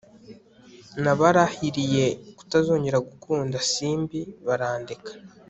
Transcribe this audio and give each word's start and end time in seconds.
nabarahiriye 1.03 2.05
kutazongera 2.37 2.97
gukunda 3.07 3.57
simbi 3.71 4.21
barandeka 4.45 5.09